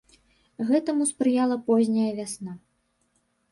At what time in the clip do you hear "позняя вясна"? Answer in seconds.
1.69-2.57